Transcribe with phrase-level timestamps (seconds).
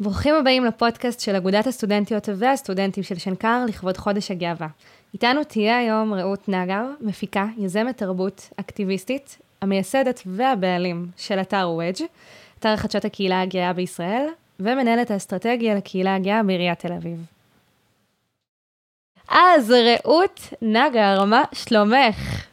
[0.00, 4.66] ברוכים הבאים לפודקאסט של אגודת הסטודנטיות והסטודנטים של שנקר לכבוד חודש הגאווה.
[5.14, 12.04] איתנו תהיה היום רעות נגר, מפיקה, יזמת תרבות, אקטיביסטית, המייסדת והבעלים של אתר וודג',
[12.58, 14.26] אתר החדשות הקהילה הגאה בישראל,
[14.60, 17.24] ומנהלת האסטרטגיה לקהילה הגאה בעיריית תל אביב.
[19.28, 22.46] אז רעות נגר, מה שלומך?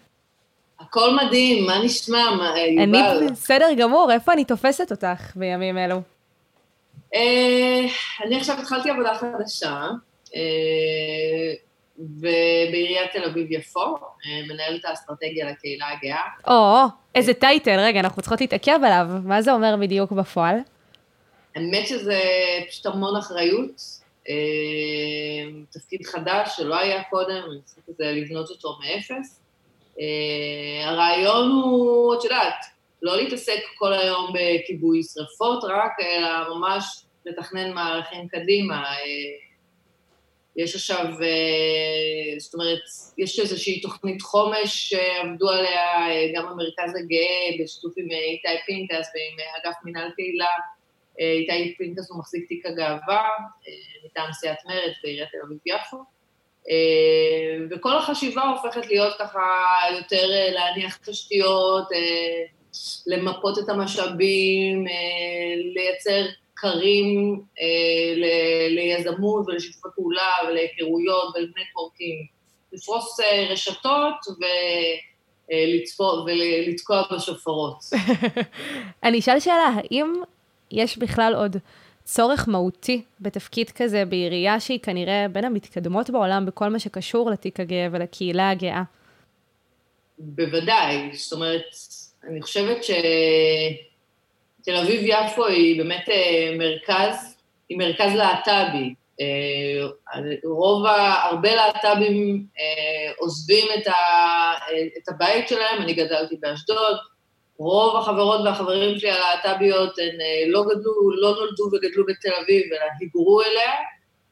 [0.80, 2.98] הכל מדהים, מה נשמע, מה, יובל?
[3.20, 6.02] אני בסדר גמור, איפה אני תופסת אותך בימים אלו?
[7.14, 7.86] אה,
[8.25, 9.87] אני עכשיו התחלתי עבודה חדשה,
[10.36, 11.54] אה,
[12.00, 16.23] ובעיריית תל אביב-יפו, אה, מנהלת האסטרטגיה לקהילה הגאה.
[16.47, 19.07] או, איזה טייטל, רגע, אנחנו צריכות להתעכב עליו.
[19.23, 20.56] מה זה אומר בדיוק בפועל?
[21.56, 22.20] האמת שזה
[22.70, 24.04] פשוט המון אחריות,
[25.70, 29.42] תפקיד חדש שלא היה קודם, אני צריכה כזה לבנות אותו מאפס.
[30.86, 32.66] הרעיון הוא, את יודעת,
[33.03, 38.83] לא להתעסק כל היום בכיבוי שרפות רק, אלא ממש לתכנן מערכים קדימה.
[38.83, 39.00] אה,
[40.56, 42.81] יש עכשיו, אה, זאת אומרת,
[43.17, 49.48] יש איזושהי תוכנית חומש שעבדו עליה אה, גם המרכז הגאה בשיתוף עם איתי פנקס ועם
[49.61, 50.52] אגף מינהל קהילה.
[51.20, 53.23] איתי פנקס הוא מחזיק תיק הגאווה
[54.05, 55.98] מטעם סיעת מרצ בעיריית תל אביב-יפו.
[57.72, 59.39] וכל החשיבה הופכת להיות ככה
[59.98, 61.88] יותר להניח תשתיות,
[63.08, 64.86] למפות את המשאבים,
[65.76, 66.26] לייצר
[66.64, 68.16] קרים אה,
[68.69, 72.25] ליזמות ולשיתופי פעולה ולהיכרויות ולנטוורקים,
[72.73, 74.44] לפרוס אה, רשתות ו...
[76.25, 77.78] ולתקוע בשופרות.
[79.03, 80.14] אני אשאל שאלה, האם
[80.72, 81.58] יש בכלל עוד
[82.03, 87.88] צורך מהותי בתפקיד כזה בעירייה שהיא כנראה בין המתקדמות בעולם בכל מה שקשור לתיק הגאה
[87.92, 88.83] ולקהילה הגאה?
[90.17, 91.66] בוודאי, זאת אומרת,
[92.27, 92.92] אני חושבת ש...
[94.64, 97.38] תל אביב-יפו היא באמת אה, מרכז,
[97.69, 98.94] היא מרכז להט"בי.
[99.22, 99.88] אה,
[100.44, 100.86] רוב,
[101.23, 103.93] הרבה להט"בים אה, עוזבים את, ה,
[104.98, 106.98] את הבית שלהם, אני גדלתי באשדוד,
[107.58, 110.17] רוב החברות והחברים שלי הלהט"ביות הן
[110.52, 113.71] לא גדלו, לא נולדו וגדלו בתל אביב, אלא היגרו אליה,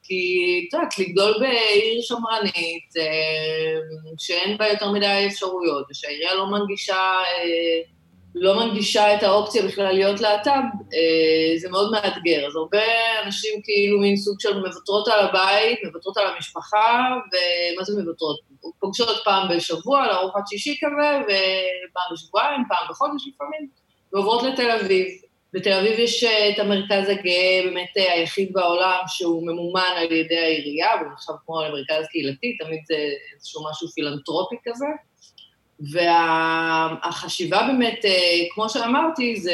[0.02, 2.92] כי את יודעת, לגדול בעיר שמרנית,
[4.18, 7.18] שאין בה יותר מדי אפשרויות, ושהעירייה לא מנגישה
[8.34, 10.50] לא מנגישה את האופציה בכלל להיות להט"ב,
[10.94, 12.46] אה, זה מאוד מאתגר.
[12.46, 12.82] אז הרבה
[13.24, 18.40] אנשים כאילו מין סוג של מוותרות על הבית, מוותרות על המשפחה, ומה זה מוותרות?
[18.80, 23.68] פוגשות פעם בשבוע לארוחת שישי כזה, ופעם בשבועיים, פעם בחודש לפעמים,
[24.12, 25.06] ועוברות לתל אביב.
[25.52, 30.38] בתל אביב יש אה, את המרכז הגאה, באמת אה, היחיד בעולם שהוא ממומן על ידי
[30.38, 32.96] העירייה, והוא נחשב כמו למרכז קהילתי, תמיד זה
[33.34, 34.86] איזשהו משהו פילנטרופי כזה.
[35.90, 38.10] והחשיבה באמת, אה,
[38.54, 39.52] כמו שאמרתי, זה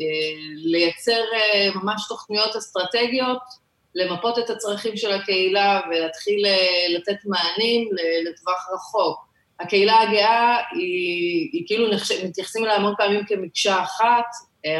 [0.00, 3.60] אה, לייצר אה, ממש תוכניות אסטרטגיות,
[3.94, 6.46] למפות את הצרכים של הקהילה ולהתחיל
[6.88, 7.88] לתת מענים
[8.26, 9.30] לטווח רחוק.
[9.60, 12.12] הקהילה הגאה היא, היא כאילו נחש...
[12.24, 14.24] מתייחסים אליה המון פעמים כמקשה אחת,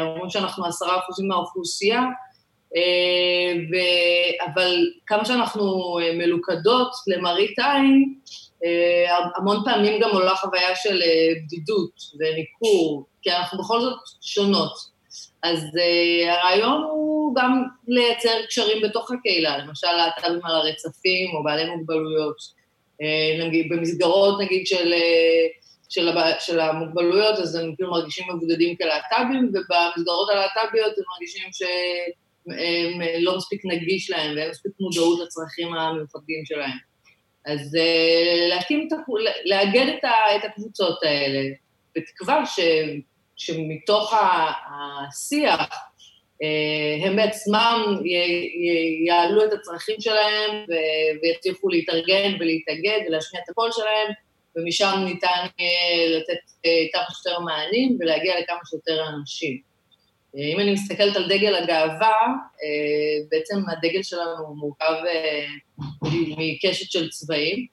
[0.01, 2.01] אומרים שאנחנו עשרה אחוזים מהאוכלוסייה,
[3.71, 3.75] ו...
[4.45, 8.15] אבל כמה שאנחנו מלוכדות למראית עין,
[9.35, 14.91] המון פעמים גם עולה חוויה של אה, בדידות וניכור, כי אנחנו בכל זאת שונות.
[15.43, 21.69] אז uh, הרעיון הוא גם לייצר קשרים בתוך הקהילה, למשל להט"בים על הרצפים או בעלי
[21.69, 22.35] מוגבלויות.
[23.01, 28.75] Uh, נגיד, במסגרות נגיד של, uh, של, הב, של המוגבלויות, אז הם כאילו מרגישים מבודדים
[28.75, 36.45] כלהט"בים, ובמסגרות הלהט"ביות הם מרגישים שהם לא מספיק נגיש להם ואין מספיק מודעות לצרכים המיוחדים
[36.45, 36.90] שלהם.
[37.45, 38.97] אז uh, להקים את,
[39.45, 41.49] לאגד את, את הקבוצות האלה,
[41.95, 42.59] בתקווה ש,
[43.35, 44.13] שמתוך
[44.69, 47.97] השיח uh, הם בעצמם
[49.05, 50.65] יעלו את הצרכים שלהם
[51.23, 54.11] ויצליחו להתארגן ולהתאגד ולהשמיע את הקול שלהם,
[54.55, 55.45] ומשם ניתן
[56.17, 59.71] לתת uh, כמה שיותר מענים ולהגיע לכמה שיותר אנשים.
[60.35, 62.17] אם אני מסתכלת על דגל הגאווה,
[62.63, 65.45] אה, בעצם הדגל שלנו מורכב אה,
[66.37, 67.65] מקשת של צבעים.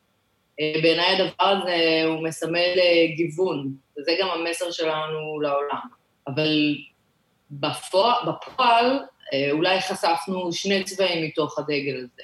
[0.61, 2.79] אה, בעיניי הדבר הזה הוא מסמל
[3.17, 5.81] גיוון, וזה גם המסר שלנו לעולם.
[6.29, 6.77] אבל
[7.51, 9.01] בפועל, בפועל
[9.53, 12.23] אולי חשפנו שני צבעים מתוך הדגל הזה.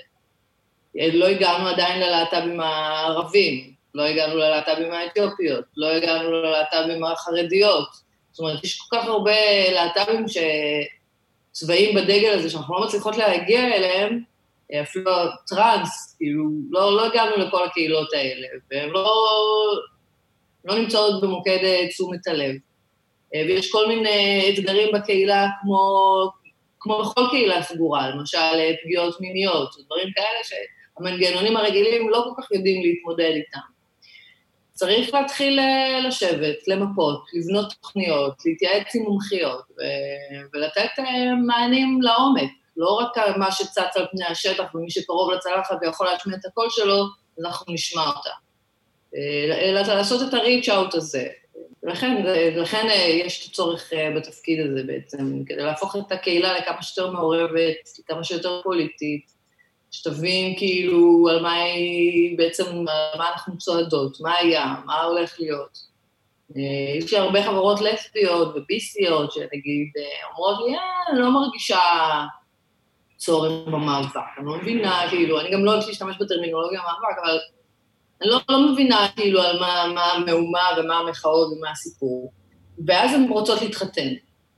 [1.13, 7.89] לא הגענו עדיין ללהט"בים הערבים, לא הגענו ללהט"בים האתיופיות, לא הגענו ללהט"בים החרדיות,
[8.35, 9.33] זאת אומרת, יש כל כך הרבה
[9.73, 14.23] להט"בים שצבעים בדגל הזה, שאנחנו לא מצליחות להגיע אליהם,
[14.83, 15.13] אפילו
[15.49, 19.25] טראנס, כאילו, לא, לא הגענו לכל הקהילות האלה, והן לא,
[20.65, 22.55] לא נמצאות במוקד תשומת הלב.
[23.35, 25.89] ויש כל מיני אתגרים בקהילה, כמו
[26.85, 28.39] כמו בכל קהילה סגורה, למשל
[28.85, 33.59] פגיעות מיניות, דברים כאלה שהמנגנונים הרגילים לא כל כך יודעים להתמודד איתם.
[34.73, 35.61] צריך להתחיל
[36.09, 39.65] לשבת, למפות, לבנות תוכניות, להתייעץ עם מומחיות
[40.55, 40.91] ולתת
[41.47, 42.51] מענים לעומק.
[42.77, 47.05] לא רק מה שצץ על פני השטח ומי שקרוב לצלחת ויכול להשמיע את הקול שלו,
[47.41, 48.31] אנחנו נשמע אותה.
[49.63, 51.29] אלא לעשות את הריץ' אאוט הזה.
[51.85, 52.23] ולכן
[52.57, 57.89] לכן אה, יש צורך אה, בתפקיד הזה בעצם, כדי להפוך את הקהילה לכמה שיותר מעורבת,
[57.99, 59.33] לכמה שיותר פוליטית,
[59.91, 65.79] שתבין כאילו על מה היא בעצם, על מה אנחנו צועדות, מה היה, מה הולך להיות.
[66.57, 69.89] אה, יש לי הרבה חברות לסביות וביסיות שנגיד
[70.31, 70.81] אומרות לי, אה,
[71.11, 71.79] אני לא מרגישה
[73.25, 77.39] צורך במאבק, אני לא מבינה, כאילו, אני גם לא אוהבת להשתמש בטרמינולוגיה מאבק, אבל
[78.23, 82.33] אני לא, לא מבינה כאילו על מה, מה המהומה ומה המחאות ומה הסיפור.
[82.87, 84.09] ואז הן רוצות להתחתן.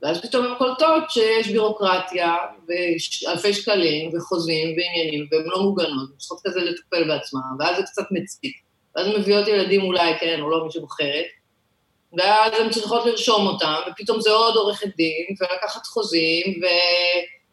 [0.01, 2.35] ואז פתאום הן קולטות שיש בירוקרטיה
[2.67, 8.05] ואלפי שקלים וחוזים ועניינים, והן לא מוגנות, הן צריכות כזה לטפל בעצמן, ואז זה קצת
[8.11, 8.55] מציק.
[8.95, 11.25] ואז הן מביאות ילדים אולי, כן, או לא מי שבוחרת,
[12.17, 16.65] ואז הן צריכות לרשום אותם, ופתאום זה עוד עורכת דין, ולקחת חוזים, ו...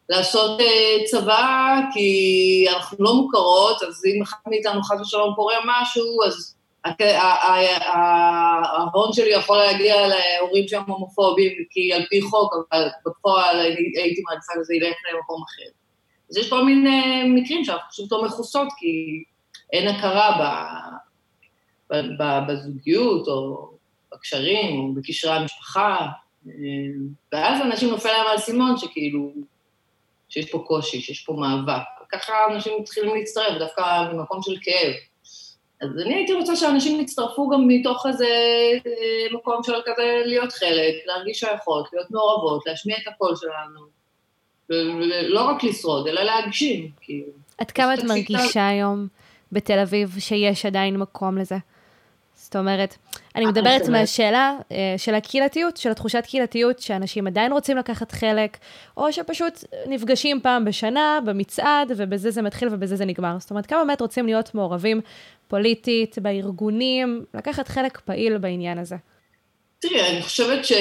[0.09, 0.63] לעשות uh,
[1.05, 6.55] צבא, כי אנחנו לא מוכרות, אז אם אחד מאיתנו חס ושלום קורה משהו, אז
[8.73, 14.53] ההון שלי יכול להגיע להורים שהם הומופובים, כי על פי חוק, אבל בפועל הייתי מעדיפה
[14.55, 15.71] שזה ילך למקום אחר.
[16.29, 19.23] אז יש כל מיני מקרים שאנחנו פשוט לא מכוסות, כי
[19.73, 20.37] אין הכרה
[22.47, 23.69] בזוגיות, או
[24.13, 25.97] בקשרים, או בקשרי המשפחה,
[26.47, 26.51] אה,
[27.33, 29.33] ואז אנשים נופל להם על סימון שכאילו,
[30.35, 31.81] שיש פה קושי, שיש פה מאבק.
[32.11, 34.93] ככה אנשים מתחילים להצטרף, דווקא ממקום של כאב.
[35.81, 38.25] אז אני הייתי רוצה שאנשים יצטרפו גם מתוך איזה
[38.85, 43.95] אה, מקום של כזה להיות חלק, להרגיש שייכות, להיות מעורבות, להשמיע את הקול שלנו.
[44.69, 47.31] ולא רק לשרוד, אלא להגשים, כאילו.
[47.57, 49.07] עד כמה את מרגישה היום
[49.51, 51.55] בתל אביב שיש עדיין מקום לזה?
[52.45, 52.95] זאת אומרת,
[53.35, 58.57] אני מדברת מהשאלה אה, של הקהילתיות, של התחושת קהילתיות, שאנשים עדיין רוצים לקחת חלק,
[58.97, 63.35] או שפשוט נפגשים פעם בשנה במצעד, ובזה זה מתחיל ובזה זה נגמר.
[63.39, 65.01] זאת אומרת, כמה באמת רוצים להיות מעורבים
[65.47, 68.95] פוליטית, בארגונים, לקחת חלק פעיל בעניין הזה?
[69.79, 70.73] תראי, אני חושבת ש...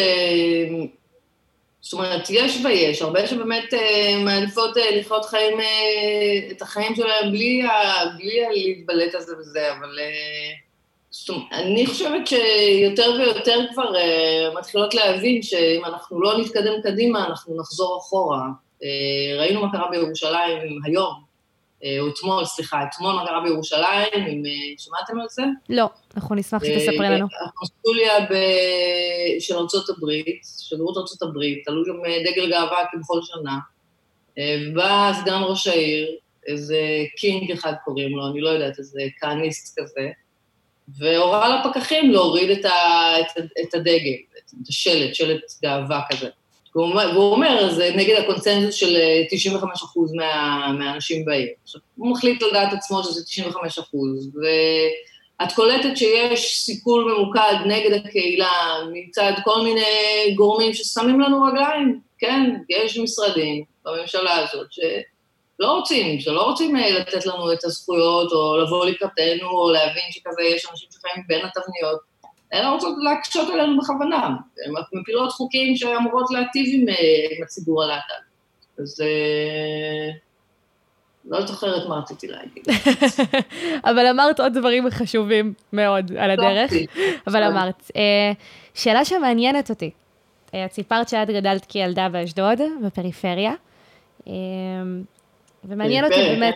[1.80, 5.58] זאת אומרת, יש ויש, הרבה שבאמת אה, מעדיפות אה, לחיות חיים,
[6.50, 7.62] את החיים שלהם בלי,
[8.18, 9.98] בלי להתבלט על זה וזה, אבל...
[11.52, 17.98] אני חושבת שיותר ויותר כבר uh, מתחילות להבין שאם אנחנו לא נתקדם קדימה, אנחנו נחזור
[17.98, 18.42] אחורה.
[18.80, 18.84] Uh,
[19.38, 21.14] ראינו מה קרה בירושלים היום,
[21.80, 25.42] uh, או אתמול, סליחה, אתמול מה קרה בירושלים, אם uh, שמעתם על זה?
[25.68, 27.26] לא, אנחנו נשמח שתספרי לנו.
[27.46, 28.34] הקונסוליה ב...
[29.40, 33.58] של ארצות הברית, שגרירות ארצות הברית, עלו שם דגל גאווה כבכל שנה,
[34.74, 36.16] בא סגן ראש העיר,
[36.46, 36.78] איזה
[37.16, 40.08] קינג אחד קוראים לו, אני לא יודעת, איזה כהניסט כזה,
[40.88, 46.28] והורה לפקחים להוריד את, ה, את, את הדגל, את השלט, שלט גאווה כזה.
[46.74, 49.66] והוא אומר, והוא אומר, זה נגד הקונצנזוס של 95% אה,
[50.16, 51.48] מה, מהאנשים בעיר.
[51.62, 53.56] עכשיו, הוא מחליט על דעת עצמו שזה 95%,
[55.40, 62.50] ואת קולטת שיש סיכול ממוקד נגד הקהילה מצד כל מיני גורמים ששמים לנו רגליים, כן?
[62.68, 64.78] יש משרדים בממשלה הזאת ש...
[65.58, 70.42] לא רוצים, שלא רוצים אה, לתת לנו את הזכויות, או לבוא לקראתנו, או להבין שכזה
[70.42, 72.00] יש אנשים שחיים בין התבניות,
[72.52, 74.26] אלא רוצות להקשות עלינו בכוונה.
[74.66, 76.94] הן מפילות חוקים שאמורות להטיב עם, אה,
[77.36, 78.82] עם הציבור הלהט"ב.
[78.82, 80.10] אז אה,
[81.24, 82.64] לא זוכרת מה רציתי להגיד.
[83.90, 86.72] אבל אמרת עוד דברים חשובים מאוד על הדרך,
[87.26, 87.90] אבל אמרת.
[88.74, 89.90] שאלה שמעניינת אותי,
[90.48, 93.52] את סיפרת שאת גדלת כילדה באשדוד, בפריפריה.
[95.68, 96.54] ומעניין אותי באמת,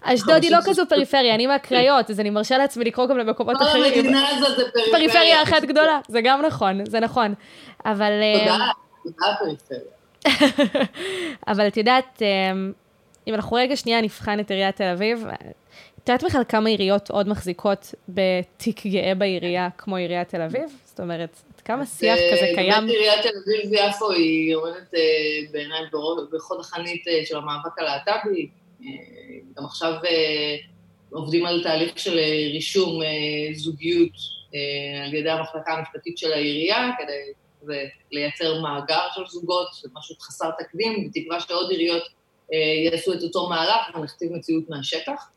[0.00, 3.92] אשדוד היא לא כזו פריפריה, אני מהקריות, אז אני מרשה לעצמי לקרוא גם למקומות אחרים.
[3.92, 4.92] כל המדינה הזאת זה פריפריה.
[4.92, 7.34] פריפריה אחת גדולה, זה גם נכון, זה נכון.
[7.84, 8.10] אבל...
[8.38, 8.70] תודה, אה,
[9.02, 9.92] תודה פריפריה.
[11.52, 12.52] אבל את יודעת, אה,
[13.26, 15.26] אם אנחנו רגע שנייה נבחן את עיריית תל אביב,
[16.04, 20.78] את יודעת בכלל כמה עיריות עוד מחזיקות בתיק גאה בעירייה כמו עיריית תל אביב?
[20.84, 22.86] זאת אומרת, כמה שיח כזה קיים.
[22.86, 25.00] באמת עיריית תל אביב-יפו היא עומדת אה,
[25.50, 25.80] בעיניי
[26.32, 28.48] בחוד החנית אה, של המאבק הלהט"בי.
[28.84, 28.88] אה,
[29.56, 29.92] גם עכשיו
[31.10, 32.18] עובדים על תהליך של
[32.52, 33.00] רישום
[33.54, 34.10] זוגיות
[35.04, 37.32] על ידי המחלקה המשפטית של העירייה, כדי
[38.12, 42.02] לייצר מאגר של זוגות, זה משהו חסר תקדים, בתקווה שעוד עיריות
[42.84, 45.30] יעשו את אותו מהלך ונכתיב מציאות מהשטח.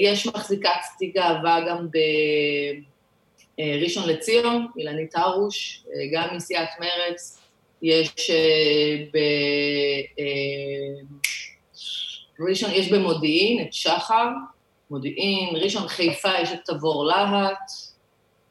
[0.00, 1.98] יש מחזיקת תיק גאווה גם ב...
[3.60, 7.38] אה, ראשון לציון, אילנית הרוש, אה, גם מסיעת מרצ,
[7.82, 9.04] יש אה,
[12.48, 14.28] ראשון, יש במודיעין את שחר,
[14.90, 17.70] מודיעין, ראשון חיפה יש את תבור להט,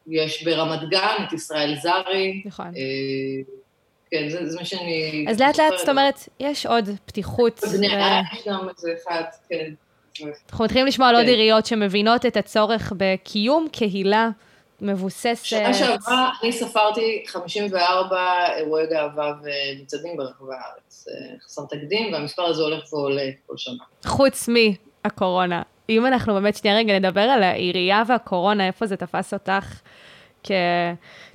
[0.07, 2.43] יש ברמת גן את ישראל זרי.
[2.45, 2.71] נכון.
[4.12, 5.25] כן, זה, זה מה שאני...
[5.29, 7.62] אז לאט לאט, זאת אומרת, יש עוד פתיחות.
[7.74, 7.88] בני.
[7.88, 9.74] יש גם איזה אחד, כן.
[10.50, 11.25] אנחנו מתחילים לשמוע על עוד.
[11.25, 14.29] עיריות שמבינות את הצורך בקיום קהילה
[14.82, 15.46] מבוססת.
[15.46, 18.17] שנה שעברה אני ספרתי 54
[18.55, 21.05] אירועי גאווה ומצעדים ברחבי הארץ.
[21.46, 23.84] חסר תקדים, והמספר הזה הולך ועולה כל שנה.
[24.05, 25.62] חוץ מהקורונה.
[25.89, 29.79] אם אנחנו באמת שנייה רגע נדבר על העירייה והקורונה, איפה זה תפס אותך
[30.44, 30.51] כ...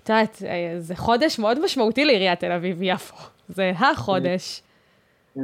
[0.03, 0.43] את יודעת,
[0.79, 3.17] זה חודש מאוד משמעותי לעיריית תל אביב-יפו.
[3.49, 4.63] זה החודש.
[5.35, 5.41] כן.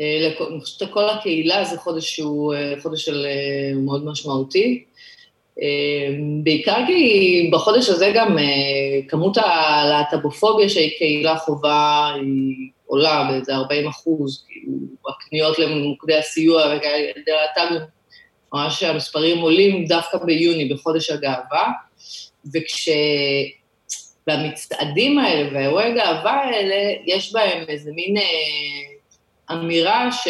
[0.00, 4.84] אה, אני חושבת שכל הקהילה זה חודש שהוא אה, חודש של אה, מאוד משמעותי.
[6.42, 8.36] בעיקר כי בחודש הזה גם
[9.08, 14.72] כמות הלהט"בופוביה שהקהילה חווה היא עולה באיזה 40 אחוז, כאילו
[15.08, 17.80] הקניות למוקדי הסיוע וכאלה להט"בים,
[18.54, 21.68] ממש המספרים עולים דווקא ביוני, בחודש הגאווה,
[22.54, 22.88] וכש...
[24.26, 28.16] והמצעדים האלה והאירועי הגאווה האלה, יש בהם איזה מין
[29.52, 30.28] אמירה ש,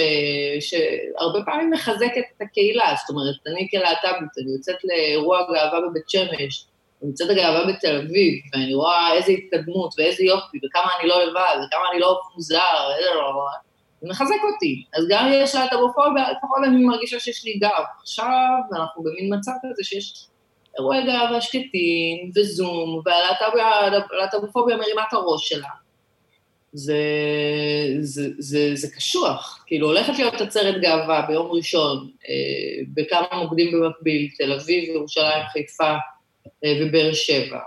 [0.60, 6.64] שהרבה פעמים מחזקת את הקהילה, זאת אומרת, אני כלהט"בית, אני יוצאת לאירוע גאווה בבית שמש,
[7.02, 11.82] ומצאת הגאווה בתל אביב, ואני רואה איזה התקדמות ואיזה יופי, וכמה אני לא לבד, וכמה
[11.92, 13.46] אני לא מוזר, איזה לא, לא,
[14.00, 14.84] זה מחזק אותי.
[14.94, 17.84] אז גם יש להט"בופוביה, לפחות אני מרגישה שיש לי גב.
[18.02, 18.26] עכשיו
[18.72, 20.26] אנחנו במין מצב כזה שיש
[20.78, 25.68] אירועי גאווה שקטים, וזום, והלהט"בופוביה מרימה את הראש שלה.
[26.72, 27.02] זה,
[28.00, 34.28] זה, זה, זה קשוח, כאילו הולכת להיות עצרת גאווה ביום ראשון אה, בכמה מוקדים במקביל,
[34.38, 35.94] תל אביב, ירושלים, חיפה
[36.64, 37.60] אה, ובאר שבע.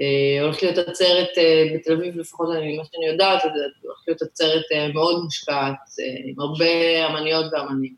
[0.00, 3.42] אה, הולכת להיות עצרת אה, בתל אביב, לפחות אני, מה שאני יודעת,
[3.82, 7.94] הולכת להיות עצרת אה, מאוד מושקעת, אה, עם הרבה אמניות ואמנים.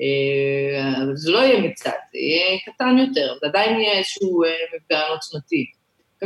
[0.00, 5.02] אה, זה לא יהיה מצעד, זה יהיה קטן יותר, זה עדיין יהיה איזשהו אה, מפגן
[5.10, 5.66] עוצמתי.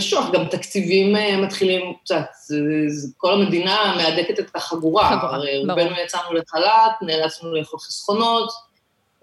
[0.00, 2.24] קשוח, גם תקציבים אה, מתחילים, קצת,
[3.16, 5.18] כל המדינה מהדקת את החגורה.
[5.20, 5.70] חגורה, ברור.
[5.70, 8.50] רובנו יצאנו לחל"ת, נאלצנו לאכול חסכונות,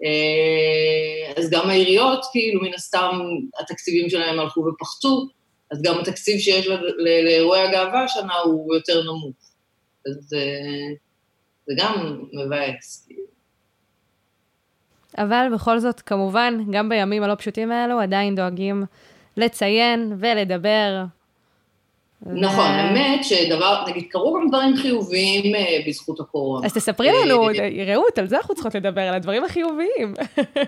[0.04, 3.20] אה, אז גם העיריות, כאילו, מן הסתם,
[3.60, 5.26] התקציבים שלהם הלכו ופחתו,
[5.70, 6.68] אז גם התקציב שיש
[7.24, 9.36] לאירועי הגאווה השנה הוא יותר נמוך.
[10.06, 10.44] אז זה,
[11.66, 13.04] זה גם מבאס.
[13.06, 13.22] כאילו.
[15.18, 18.84] אבל בכל זאת, כמובן, גם בימים הלא פשוטים האלו, עדיין דואגים
[19.38, 21.04] לציין ולדבר.
[22.22, 26.66] נכון, האמת שדבר, נגיד, קרו גם דברים חיוביים אה, בזכות הקורונה.
[26.66, 30.14] אז תספרי לנו, אה, רעות, על זה אנחנו צריכות לדבר, על הדברים החיוביים.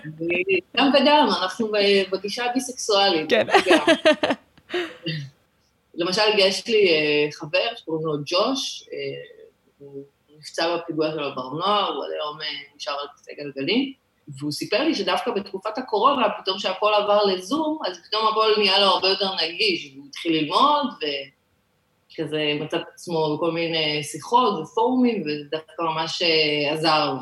[0.77, 1.71] גם וגם, אנחנו
[2.11, 3.29] בגישה הביסקסואלית.
[3.29, 3.47] כן.
[5.95, 8.89] למשל, יש לי אה, חבר שקוראים לו ג'וש,
[9.79, 10.03] הוא
[10.39, 12.37] נפצע בפיגוע שלו בר נוער, הוא עד היום
[12.75, 13.93] נשאר על כיסא גלגלים.
[14.39, 18.85] והוא סיפר לי שדווקא בתקופת הקורונה, פתאום שהכל עבר לזום, אז פתאום הכל נהיה לו
[18.85, 20.87] הרבה יותר נגיש, והוא התחיל ללמוד,
[22.13, 27.19] וכזה מצא את עצמו בכל מיני שיחות ופורומים, וזה דווקא ממש אה, עזר לו.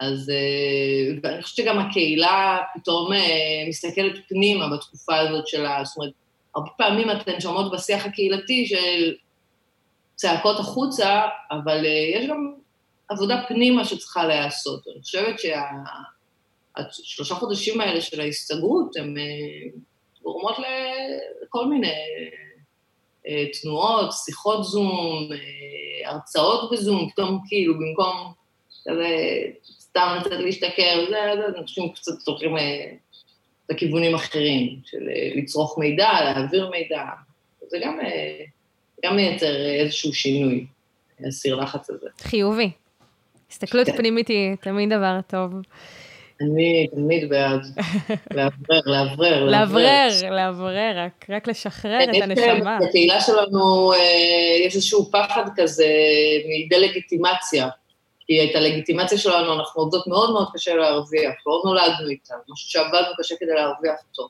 [0.00, 3.18] אז אה, ואני חושבת שגם הקהילה פתאום אה,
[3.68, 5.84] מסתכלת פנימה בתקופה הזאת של ה...
[5.84, 6.12] זאת אומרת,
[6.54, 9.14] הרבה פעמים אתן שומעות בשיח הקהילתי של
[10.14, 12.52] צעקות החוצה, אבל יש גם
[13.08, 14.82] עבודה פנימה שצריכה להיעשות.
[14.94, 15.60] אני חושבת שה...
[16.78, 19.22] השלושה חודשים האלה של ההסתגרות, הן אה,
[20.22, 20.56] גורמות
[21.42, 21.92] לכל מיני
[23.28, 28.32] אה, תנועות, שיחות זום, אה, הרצאות בזום, פתאום כאילו במקום
[29.80, 32.56] סתם לצאת להשתכר, זה, זה, אנשים קצת צורכים
[33.70, 34.98] לכיוונים אחרים, של
[35.34, 37.02] לצרוך מידע, להעביר מידע,
[37.68, 37.98] זה גם,
[39.04, 40.66] גם מייצר איזשהו שינוי,
[41.26, 42.06] הסיר לחץ הזה.
[42.20, 42.70] חיובי.
[43.50, 43.96] הסתכלות כן.
[43.96, 45.52] פנימית היא תמיד דבר טוב.
[46.40, 47.60] אני תמיד בעד
[48.36, 49.44] לאוורר, לאוורר.
[49.44, 52.78] לאוורר, לאוורר, רק, לשחרר את הנשמה.
[52.88, 55.86] בקהילה שלנו אה, יש איזשהו פחד כזה
[56.48, 57.68] מדה-לגיטימציה.
[58.28, 63.14] כי את הלגיטימציה שלנו אנחנו עובדות מאוד מאוד קשה להרוויח, לא נולדנו איתה, משהו שעבדנו
[63.18, 64.28] קשה כדי להרוויח אותו.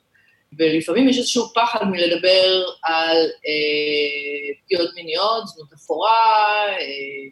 [0.57, 7.29] ולפעמים יש איזשהו פחד מלדבר על אה, פגיעות מיניות, זנות אפורה, אה,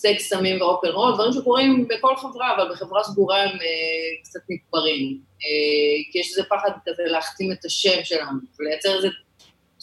[0.00, 5.18] סקס, סמים ואופן דברים שקורים בכל חברה, אבל בחברה סגורה הם אה, קצת מתפרעים.
[5.42, 9.08] אה, כי יש איזה פחד כזה להכתים את השם שלנו, ולייצר איזו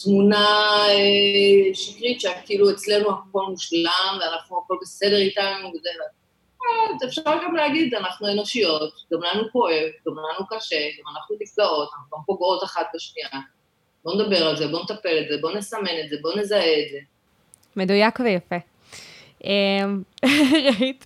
[0.04, 0.46] תמונה
[0.88, 5.88] אה, שקרית שכאילו אצלנו הכל מושלם, ואנחנו הכל בסדר איתנו, וזה...
[6.62, 11.88] אה, אפשר גם להגיד, אנחנו אנושיות, גם לנו כואב, גם לנו קשה, גם אנחנו נפגעות,
[11.92, 13.28] אנחנו גם פוגעות אחת בשנייה.
[14.04, 16.88] בואו נדבר על זה, בואו נטפל את זה, בואו נסמן את זה, בואו נזהה את
[16.90, 16.98] זה.
[17.76, 18.56] מדויק ויפה.
[19.44, 20.02] אמ,
[20.80, 21.04] ראית?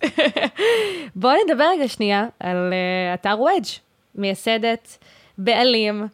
[1.15, 3.67] בואו נדבר רגע שנייה על uh, אתר וודג',
[4.15, 4.97] מייסדת,
[5.37, 6.07] בעלים.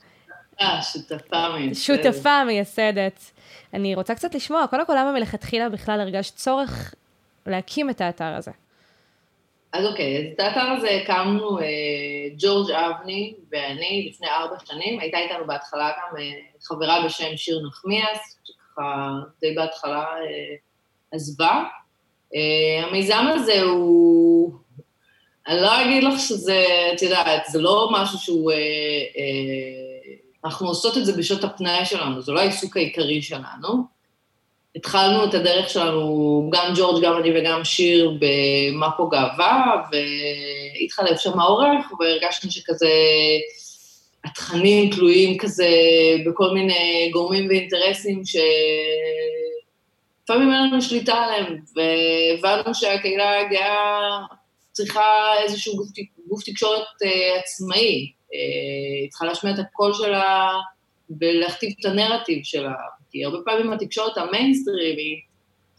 [0.62, 1.84] אה, שותפה מייסדת.
[1.84, 3.32] שותפה מייסדת.
[3.74, 6.94] אני רוצה קצת לשמוע, קודם כל, למה מלכתחילה בכלל הרגשת צורך
[7.46, 8.52] להקים את האתר הזה?
[9.74, 11.66] אז אוקיי, אז את האתר הזה הקמנו אה,
[12.38, 18.40] ג'ורג' אבני ואני לפני ארבע שנים, הייתה איתנו בהתחלה גם אה, חברה בשם שיר נחמיאס,
[18.44, 19.10] שככה
[19.42, 20.56] די בהתחלה אה,
[21.12, 21.64] עזבה.
[22.36, 24.52] אה, המיזם הזה הוא,
[25.48, 30.14] אני לא אגיד לך שזה, את יודעת, זה לא משהו שהוא, אה, אה,
[30.46, 34.00] אנחנו עושות את זה בשעות הפנאי שלנו, זה לא העיסוק העיקרי שלנו.
[34.76, 41.92] התחלנו את הדרך שלנו, גם ג'ורג', גם אני וגם שיר, במאפו גאווה, והתחלף שם העורך,
[42.00, 42.90] והרגשנו שכזה,
[44.26, 45.70] התכנים תלויים כזה
[46.26, 48.22] בכל מיני גורמים ואינטרסים
[50.30, 51.58] שלפעמים אין לנו שליטה עליהם,
[52.42, 54.20] והבנו שהקהילה הגאה
[54.72, 55.88] צריכה איזשהו גוף,
[56.28, 60.54] גוף תקשורת uh, עצמאי, uh, צריכה להשמיע את הקול שלה
[61.20, 62.74] ולהכתיב את הנרטיב שלה,
[63.12, 65.20] כי הרבה פעמים התקשורת המיינסטרימית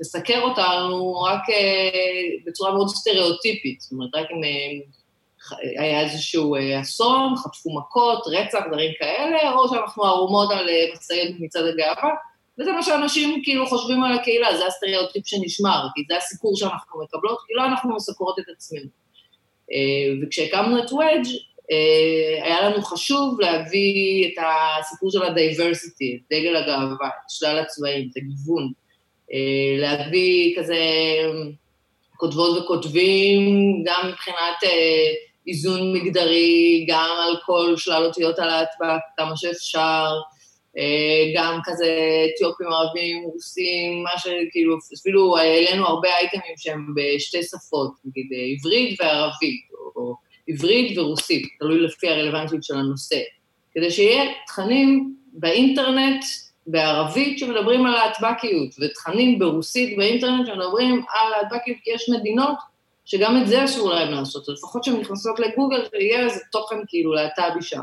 [0.01, 6.81] תסקר אותנו רק uh, בצורה מאוד סטריאוטיפית, זאת אומרת, רק אם uh, היה איזשהו uh,
[6.81, 12.11] אסון, חטפו מכות, רצח, דברים כאלה, או שאנחנו ערומות על משאיות מצד הגאווה,
[12.59, 17.39] וזה מה שאנשים כאילו חושבים על הקהילה, זה הסטריאוטיפ שנשמר, כי זה הסיפור שאנחנו מקבלות,
[17.47, 19.01] כי לא אנחנו מסקרות את עצמנו.
[19.71, 21.27] אה, וכשהקמנו את WDG
[21.71, 24.45] אה, היה לנו חשוב להביא את
[24.79, 28.73] הסיפור של ה diversity, את דגל הגאווה, את שלל הצבעים, את הגיוון,
[29.33, 30.77] אה, להביא כזה
[32.17, 33.41] כותבות וכותבים,
[33.87, 35.09] גם מבחינת אה,
[35.47, 40.07] איזון מגדרי, גם על כל שלל אותיות הלהטב"ק, כמה שאפשר,
[41.37, 48.27] גם כזה אתיופים, ערבים, רוסים, מה שכאילו, אפילו העלינו הרבה אייטמים שהם בשתי שפות, נגיד
[48.57, 49.61] עברית וערבית,
[49.97, 50.15] או
[50.49, 53.19] עברית ורוסית, תלוי לפי הרלוונטיות של הנושא,
[53.73, 56.25] כדי שיהיה תכנים באינטרנט
[56.67, 62.57] בערבית שמדברים על להטבקיות, ותכנים ברוסית באינטרנט שמדברים על להטבקיות, כי יש מדינות
[63.05, 67.63] שגם את זה אסור להם לעשות, לפחות שהן נכנסות לגוגל, שיהיה איזה תוכן כאילו להט"בי
[67.63, 67.83] שם.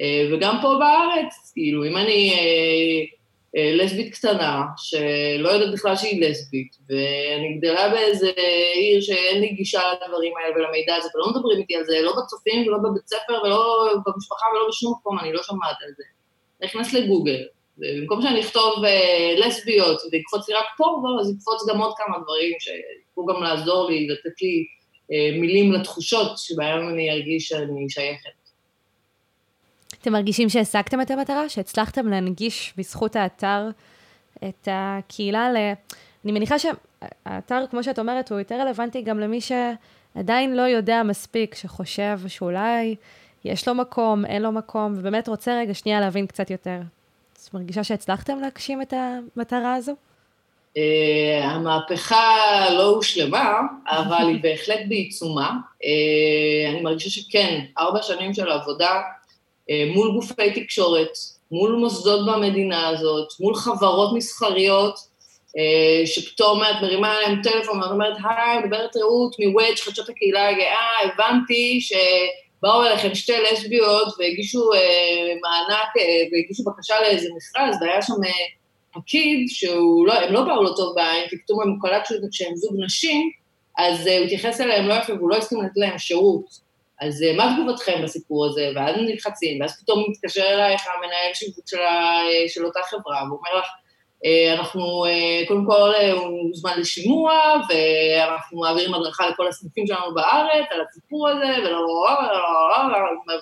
[0.00, 3.18] אה, וגם פה בארץ, כאילו, אם אני אה,
[3.56, 8.30] אה, לסבית קטנה, שלא יודעת בכלל שהיא לסבית, ואני גדלה באיזה
[8.74, 12.66] עיר שאין לי גישה לדברים האלה ולמידע הזה, ולא מדברים איתי על זה, לא בצופים
[12.66, 16.04] ולא בבית ספר ולא במשפחה ולא בשום מקום, אני לא שומעת על זה.
[16.62, 17.42] נכנס לגוגל,
[17.78, 18.74] ובמקום שאני אכתוב
[19.36, 24.08] לסביות ויקפוץ לי רק פורנו, אז יקפוץ גם עוד כמה דברים שיכולו גם לעזור לי,
[24.08, 24.64] לתת לי
[25.40, 28.37] מילים לתחושות שבהם אני ארגיש שאני שייכת.
[30.02, 31.48] אתם מרגישים שהשגתם את המטרה?
[31.48, 33.70] שהצלחתם להנגיש בזכות האתר
[34.44, 35.56] את הקהילה ל...
[36.24, 41.54] אני מניחה שהאתר, כמו שאת אומרת, הוא יותר רלוונטי גם למי שעדיין לא יודע מספיק,
[41.54, 42.94] שחושב שאולי
[43.44, 46.80] יש לו מקום, אין לו מקום, ובאמת רוצה רגע שנייה להבין קצת יותר.
[47.32, 49.92] את מרגישה שהצלחתם להגשים את המטרה הזו?
[50.74, 50.80] Uh,
[51.44, 55.50] המהפכה לא הושלמה, אבל היא בהחלט בעיצומה.
[55.50, 59.00] Uh, אני מרגישה שכן, ארבע שנים של עבודה
[59.94, 61.12] מול גופי תקשורת,
[61.50, 64.94] מול מוסדות במדינה הזאת, מול חברות מסחריות,
[65.58, 71.12] אה, שפתאום את מרימה עליהם טלפון ואת אומרת, היי, מדברת רעות מוודג' חדשות הקהילה הגאה,
[71.14, 75.88] הבנתי שבאו אליכם שתי לסביות והגישו אה, מענק,
[76.32, 78.14] והגישו בקשה לאיזה מכרז, והיה שם
[78.94, 83.30] פקיד שהוא לא, לא באו לו טוב בעין, כי פתאום הם קלט שהם זוג נשים,
[83.78, 86.67] אז הוא התייחס אליהם לא יפה והוא לא הסכים לתת להם שירות.
[87.00, 88.70] אז אה, מה תגובתכם בסיפור הזה?
[88.74, 93.66] ואז נלחצים, ואז פתאום מתקשר אלייך המנהל שיווק של, אה, של אותה חברה, ואומר לך,
[94.24, 95.04] אה, אנחנו,
[95.48, 97.32] קודם כל הוא מוזמן לשימוע,
[97.68, 103.34] ואנחנו מעבירים הדרכה לכל הסניפים שלנו בארץ על הסיפור הזה, ולא, לא, לא, לא,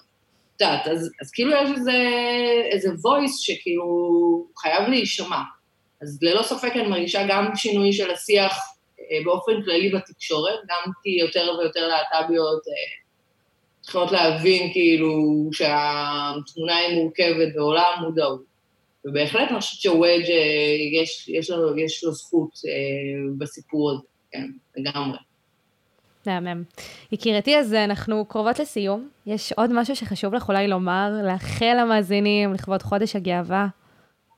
[0.56, 1.92] את יודעת, אז, אז כאילו יש איזה,
[2.70, 3.84] איזה voice שכאילו
[4.58, 5.40] חייב להישמע.
[6.02, 8.58] אז ללא ספק אני מרגישה גם שינוי של השיח
[9.24, 12.62] באופן כללי בתקשורת, גם כי יותר ויותר להט"ביות
[13.86, 18.42] צריכות להבין כאילו שהתמונה היא מורכבת ועולה המודעות.
[19.04, 22.72] ובהחלט אני חושבת שוודג' אה, יש, יש, לו, יש לו זכות אה,
[23.38, 24.46] בסיפור הזה, כן,
[24.76, 25.18] לגמרי.
[26.26, 26.62] מהמם.
[27.12, 29.08] יקירתי, אז אנחנו קרובות לסיום.
[29.26, 33.66] יש עוד משהו שחשוב לך אולי לומר, לאחל למאזינים לכבוד חודש הגאווה?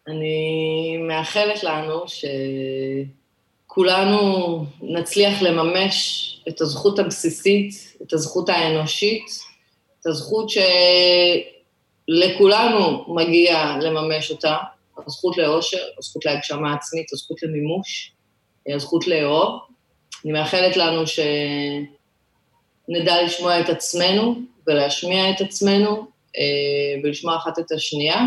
[0.09, 2.05] אני מאחלת לנו
[3.67, 9.27] שכולנו נצליח לממש את הזכות הבסיסית את הזכות האנושית,
[10.01, 10.49] את הזכות
[12.09, 14.57] שלכולנו מגיע לממש אותה,
[15.07, 18.13] הזכות לאושר, הזכות להגשמה עצמית, הזכות למימוש,
[18.75, 19.61] הזכות לאהוב,
[20.25, 21.23] אני מאחלת לנו שנדע
[23.23, 24.35] לשמוע את עצמנו
[24.67, 26.07] ולהשמיע את עצמנו
[27.03, 28.25] ולשמוע אחת את השנייה.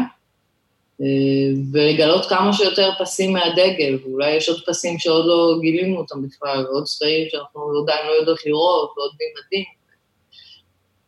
[1.74, 6.84] ולגלות כמה שיותר פסים מהדגל, ואולי יש עוד פסים שעוד לא גילינו אותם בכלל, ועוד
[6.84, 9.66] צבעים שאנחנו עדיין לא יודעות לראות, ועוד מימדים.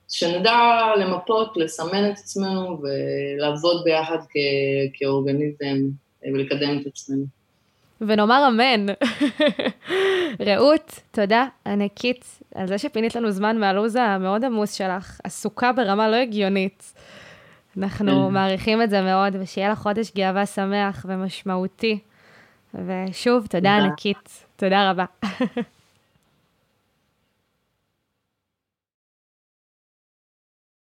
[0.10, 5.78] שנדע למפות, לסמן את עצמנו ולעבוד ביחד כ- כאורגניזם
[6.34, 7.26] ולקדם את עצמנו.
[8.02, 8.86] ונאמר אמן.
[10.48, 12.26] רעות, תודה ענקית
[12.56, 16.94] על זה שפינית לנו זמן מהלו"ז המאוד עמוס שלך, עסוקה ברמה לא הגיונית.
[17.78, 18.34] אנחנו כן.
[18.34, 22.00] מעריכים את זה מאוד, ושיהיה לך חודש גאווה שמח ומשמעותי.
[22.74, 24.46] ושוב, תודה ענקית.
[24.56, 25.06] תודה רבה.